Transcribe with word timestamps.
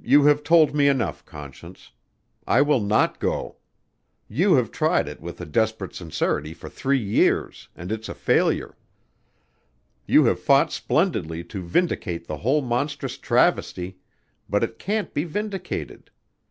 "You 0.00 0.24
have 0.24 0.42
told 0.42 0.74
me 0.74 0.88
enough, 0.88 1.22
Conscience. 1.26 1.92
I 2.46 2.62
will 2.62 2.80
not 2.80 3.20
go. 3.20 3.56
You 4.26 4.54
have 4.54 4.70
tried 4.70 5.06
it 5.06 5.20
with 5.20 5.38
a 5.38 5.44
desperate 5.44 5.94
sincerity 5.94 6.54
for 6.54 6.70
three 6.70 6.98
years 7.02 7.68
and 7.76 7.92
it's 7.92 8.08
a 8.08 8.14
failure. 8.14 8.74
You 10.06 10.24
have 10.24 10.40
fought 10.40 10.72
splendidly 10.72 11.44
to 11.44 11.62
vindicate 11.62 12.26
the 12.26 12.38
whole 12.38 12.62
monstrous 12.62 13.18
travesty, 13.18 13.98
but 14.48 14.64
it 14.64 14.78
can't 14.78 15.12
be 15.12 15.24
vindicated. 15.24 16.10